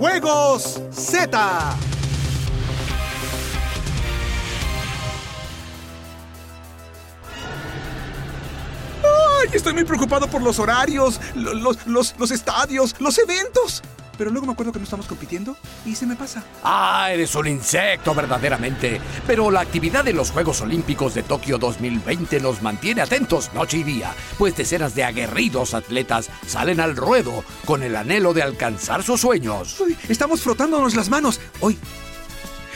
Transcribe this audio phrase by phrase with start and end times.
[0.00, 1.76] Juegos Z.
[9.02, 13.82] Ay, estoy muy preocupado por los horarios, lo- los, los, los estadios, los eventos.
[14.20, 15.56] Pero luego me acuerdo que no estamos compitiendo
[15.86, 16.44] y se me pasa.
[16.62, 19.00] Ah, eres un insecto verdaderamente.
[19.26, 23.82] Pero la actividad de los Juegos Olímpicos de Tokio 2020 nos mantiene atentos noche y
[23.82, 29.22] día, pues decenas de aguerridos atletas salen al ruedo con el anhelo de alcanzar sus
[29.22, 29.80] sueños.
[29.80, 31.78] Uy, estamos frotándonos las manos hoy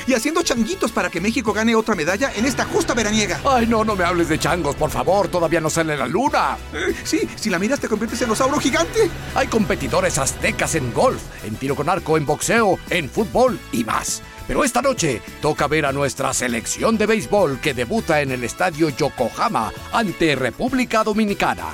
[0.07, 3.41] y haciendo changuitos para que México gane otra medalla en esta justa veraniega.
[3.45, 6.57] Ay, no, no me hables de changos, por favor, todavía no sale la luna.
[6.73, 9.11] Eh, Sí, si la miras te conviertes en osauro gigante.
[9.35, 14.23] Hay competidores aztecas en golf, en tiro con arco, en boxeo, en fútbol y más.
[14.47, 18.91] Pero esta noche toca ver a nuestra selección de béisbol que debuta en el estadio
[18.91, 21.65] Yokohama ante República Dominicana.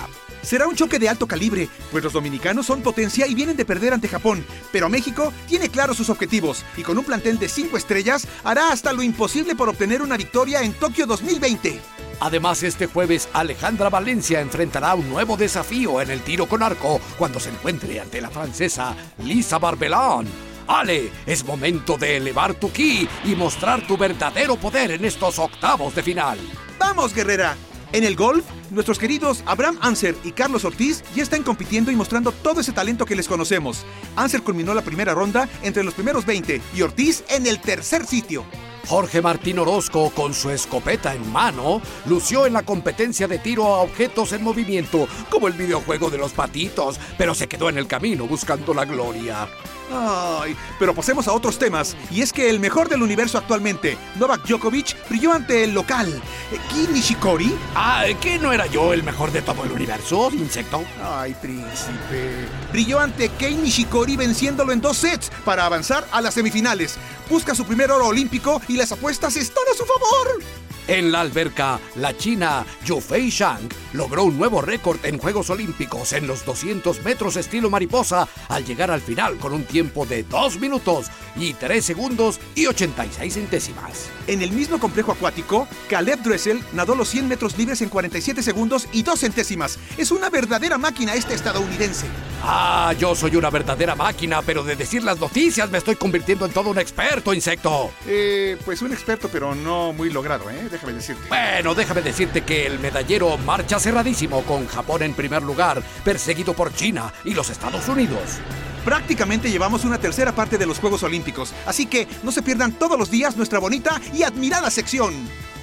[0.42, 3.92] Será un choque de alto calibre, pues los dominicanos son potencia y vienen de perder
[3.92, 4.44] ante Japón.
[4.72, 8.92] Pero México tiene claros sus objetivos y con un plantel de cinco estrellas hará hasta
[8.92, 11.80] lo imposible por obtener una victoria en Tokio 2020.
[12.20, 17.40] Además, este jueves Alejandra Valencia enfrentará un nuevo desafío en el tiro con arco cuando
[17.40, 18.94] se encuentre ante la francesa
[19.24, 20.26] Lisa Barbelán.
[20.66, 25.94] Ale, es momento de elevar tu ki y mostrar tu verdadero poder en estos octavos
[25.94, 26.38] de final.
[26.78, 27.56] ¡Vamos, guerrera!
[27.92, 32.30] En el golf, nuestros queridos Abraham Anser y Carlos Ortiz ya están compitiendo y mostrando
[32.30, 33.84] todo ese talento que les conocemos.
[34.14, 38.44] Anser culminó la primera ronda entre los primeros 20 y Ortiz en el tercer sitio.
[38.86, 43.80] Jorge Martín Orozco, con su escopeta en mano, lució en la competencia de tiro a
[43.82, 48.26] objetos en movimiento, como el videojuego de los patitos, pero se quedó en el camino
[48.26, 49.48] buscando la gloria.
[49.92, 51.96] Ay, pero pasemos a otros temas.
[52.12, 56.08] Y es que el mejor del universo actualmente, Novak Djokovic, brilló ante el local.
[56.52, 57.52] eh, Ki Nishikori.
[57.74, 60.84] Ah, ¿qué no era yo el mejor de todo el universo, insecto?
[61.02, 62.46] Ay, príncipe.
[62.70, 66.96] Brilló ante Kei Nishikori venciéndolo en dos sets para avanzar a las semifinales.
[67.30, 70.42] Busca su primer oro olímpico y las apuestas están a su favor.
[70.90, 76.26] En la alberca, la china Yufei Shang logró un nuevo récord en Juegos Olímpicos en
[76.26, 81.06] los 200 metros estilo mariposa al llegar al final con un tiempo de 2 minutos
[81.36, 84.10] y 3 segundos y 86 centésimas.
[84.26, 88.88] En el mismo complejo acuático, Caleb Dressel nadó los 100 metros libres en 47 segundos
[88.90, 89.78] y 2 centésimas.
[89.96, 92.06] Es una verdadera máquina este estadounidense.
[92.42, 96.52] Ah, yo soy una verdadera máquina, pero de decir las noticias me estoy convirtiendo en
[96.52, 97.92] todo un experto, insecto.
[98.08, 100.79] Eh, pues un experto, pero no muy logrado, ¿eh?
[100.80, 101.28] Déjame decirte.
[101.28, 106.72] Bueno, déjame decirte que el medallero marcha cerradísimo con Japón en primer lugar, perseguido por
[106.72, 108.38] China y los Estados Unidos.
[108.82, 112.98] Prácticamente llevamos una tercera parte de los Juegos Olímpicos, así que no se pierdan todos
[112.98, 115.12] los días nuestra bonita y admirada sección.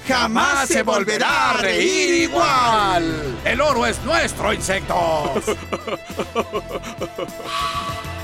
[0.06, 3.38] ¡Jamás se volverá a reír igual!
[3.44, 5.42] El oro es nuestro, insectos.